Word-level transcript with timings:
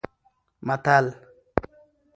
متل: 0.67 1.05